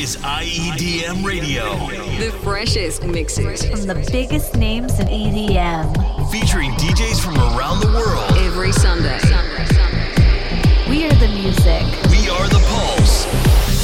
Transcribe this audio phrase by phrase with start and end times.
[0.00, 1.76] is IEDM Radio.
[2.16, 6.30] The freshest mixes from the biggest names in EDM.
[6.30, 8.32] Featuring DJs from around the world.
[8.38, 9.20] Every Sunday.
[10.88, 11.84] We are the music.
[12.10, 13.26] We are the pulse.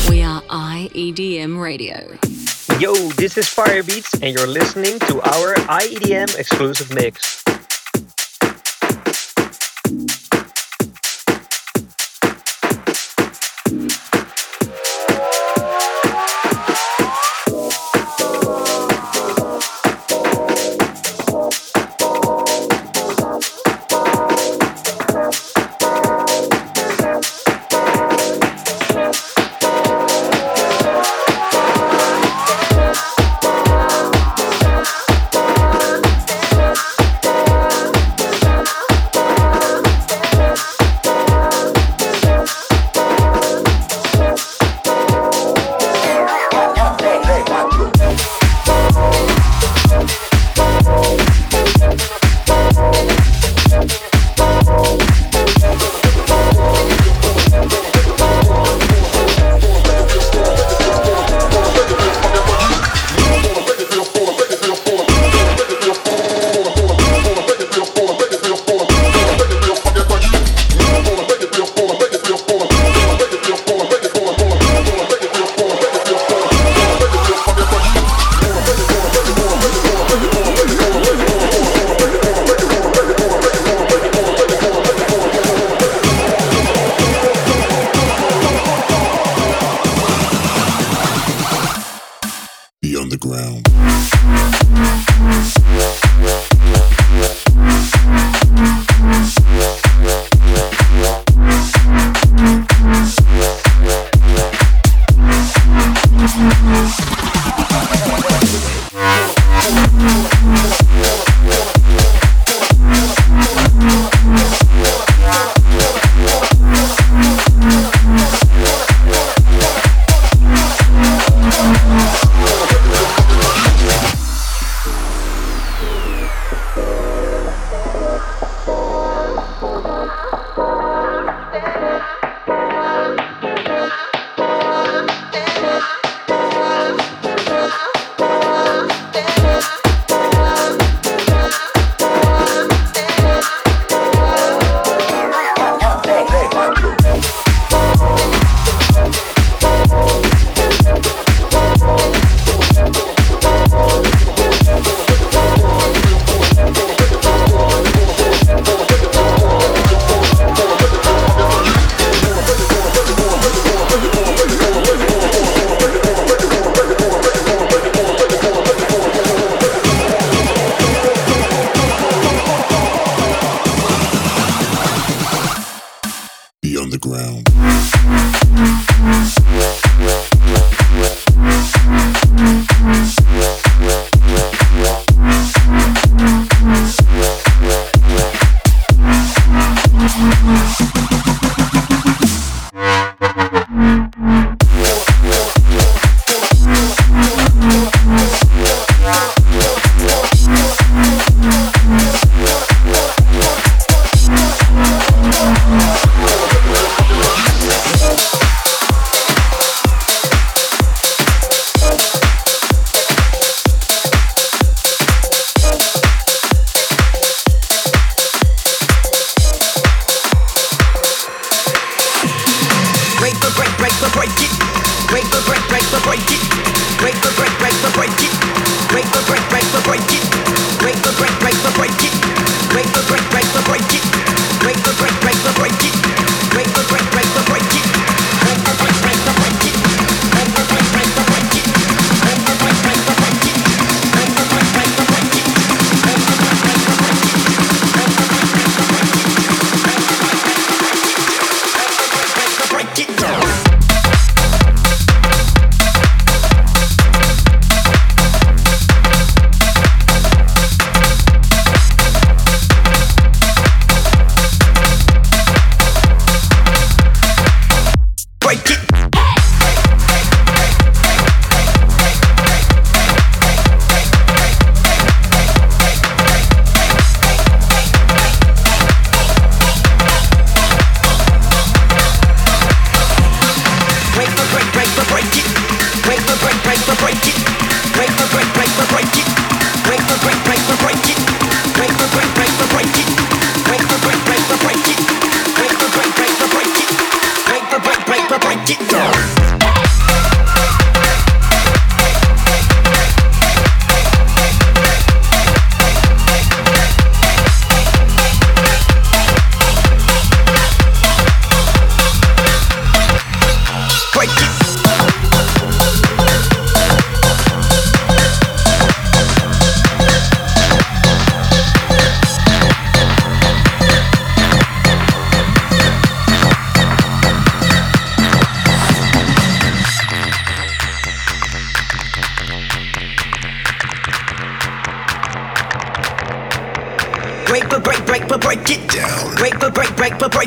[0.08, 2.16] We are IEDM Radio.
[2.80, 7.35] Yo, this is Firebeatz, and you're listening to our IEDM exclusive mix.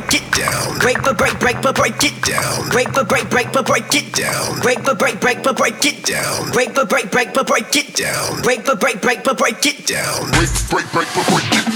[0.02, 0.80] Break, it down.
[0.80, 2.70] Break, but break, break, but break it down.
[2.70, 4.60] Break, but break, break, but break it down.
[4.62, 6.52] Break, but break, break, but break it down.
[6.52, 8.42] Break, but break, break, but break it down.
[8.42, 10.32] Break, but break, break, but break it down.
[10.32, 11.69] Break, break, break, but break it down.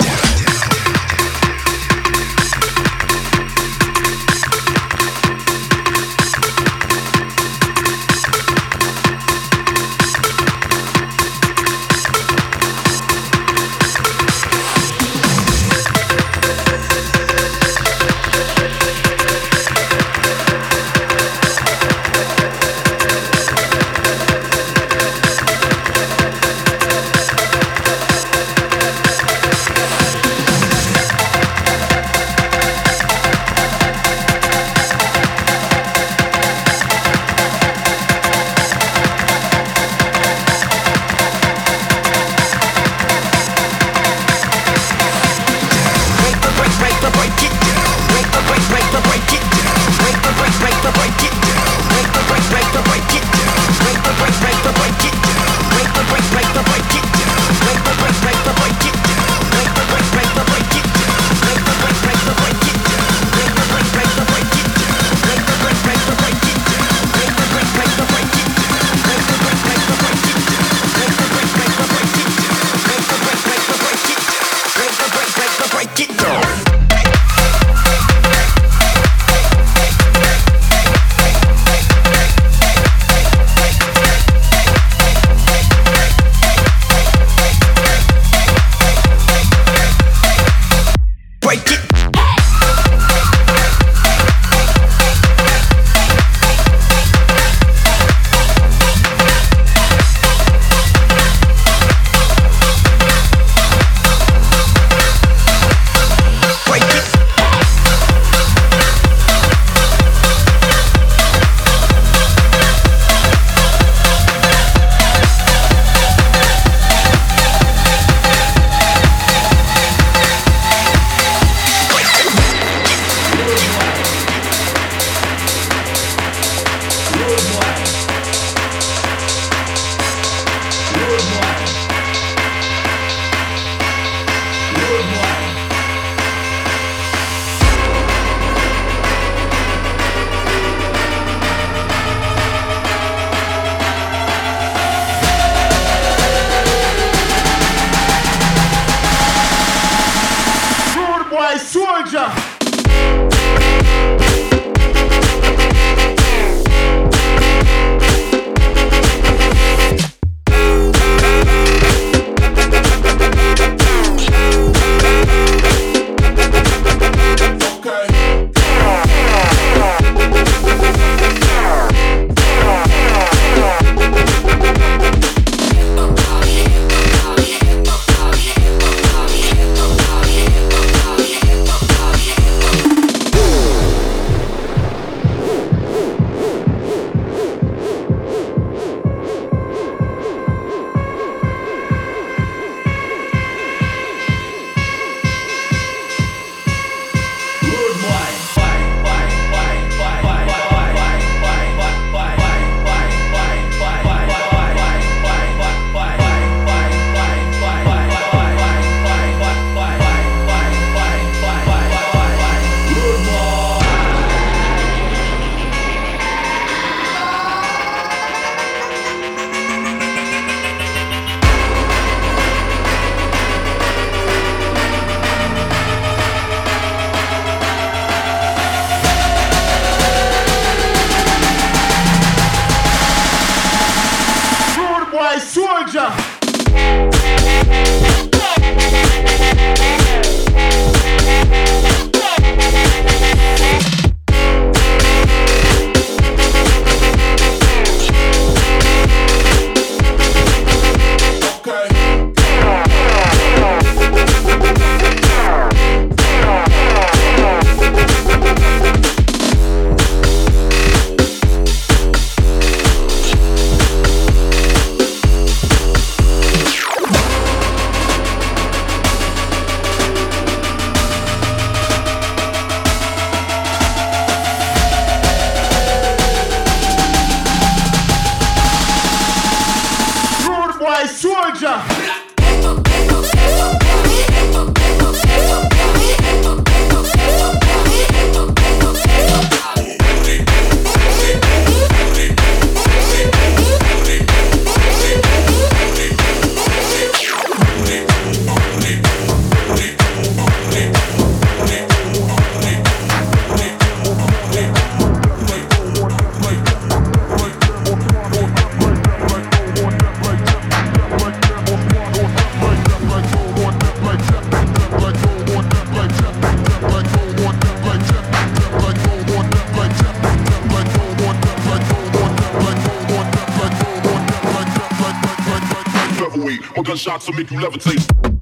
[326.94, 328.33] Gunshots will make you levitate.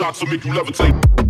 [0.00, 1.29] Shots will make you levitate.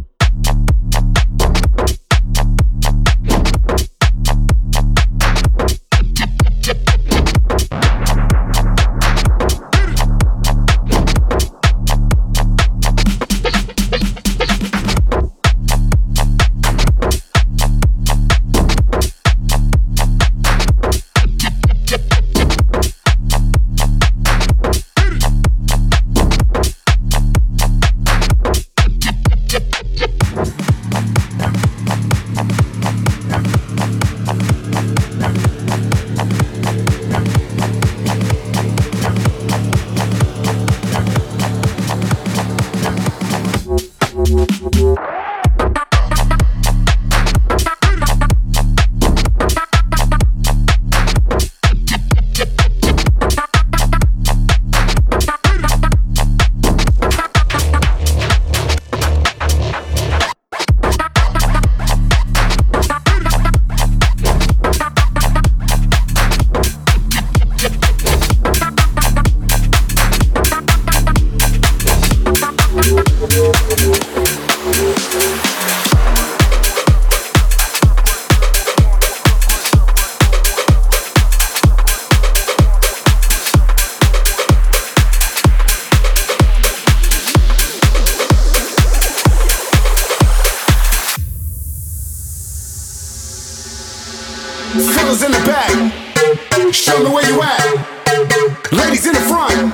[99.40, 99.72] one.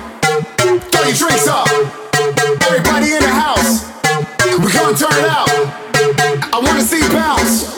[0.94, 1.66] Throw your drinks up.
[2.70, 3.90] Everybody in the house.
[4.62, 5.50] We gonna turn it out.
[6.54, 7.75] I wanna see bounce.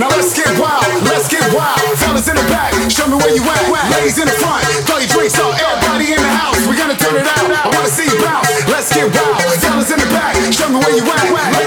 [0.00, 1.84] Now let's get wild, let's get wild.
[2.00, 3.92] Fellas in the back, show me where you at.
[3.92, 5.52] Ladies in the front, throw your drinks up.
[5.60, 7.44] Everybody in the house, we gonna turn it out.
[7.52, 9.60] I wanna see bounce, let's get wild.
[9.60, 11.59] Fellas in the back, show me where you at.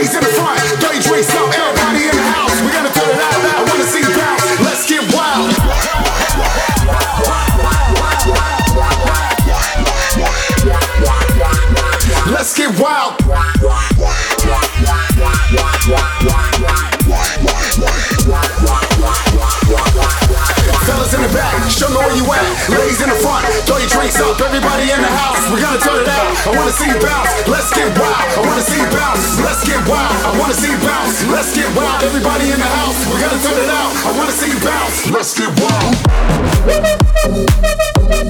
[24.33, 25.37] up, everybody in the house.
[25.51, 26.25] We're gonna turn it out.
[26.47, 27.29] I wanna see you bounce.
[27.47, 28.17] Let's get wild.
[28.17, 29.39] I wanna see you bounce.
[29.41, 30.09] Let's get wild.
[30.25, 31.23] I wanna see you bounce.
[31.29, 32.03] Let's get wild.
[32.03, 32.97] Everybody in the house.
[33.09, 33.91] We're gonna turn it out.
[34.09, 35.11] I wanna see you bounce.
[35.11, 35.51] Let's get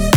[0.03, 0.12] wild.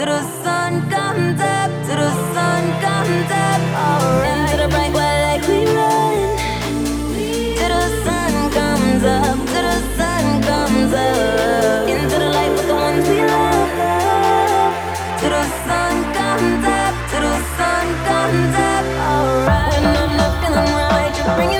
[0.00, 4.50] till the sun comes up, the sun comes up, alright.
[4.50, 6.16] Into the light we run,
[7.60, 11.88] the sun comes up, the sun comes up.
[11.88, 13.70] Into the light with the ones we love,
[15.20, 19.74] the sun comes up, the sun comes up, alright.
[20.42, 21.59] Feeling right, you're bringing.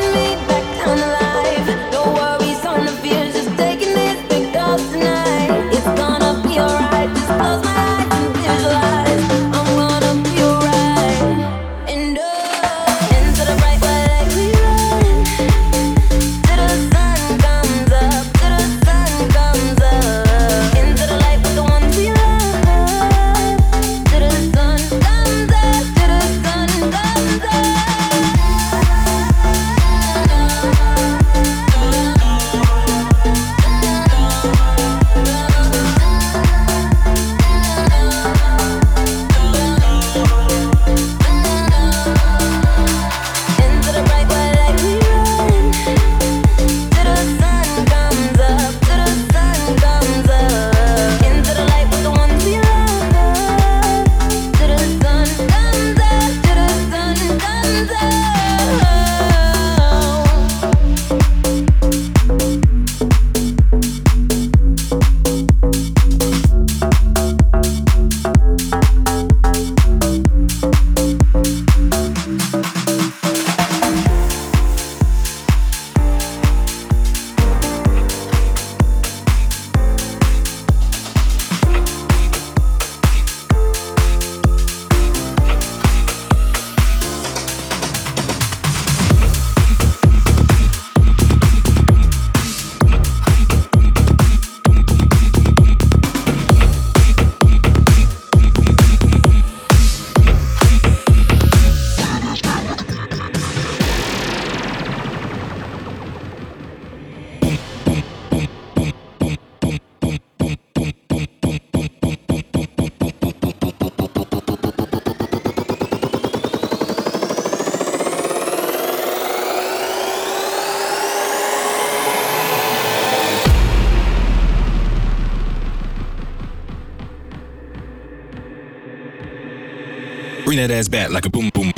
[130.71, 131.70] Ass back like a boom, boom,